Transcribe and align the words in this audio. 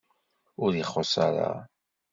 Ur 0.63 0.71
ixuṣ 0.81 1.13
ara. 1.27 1.51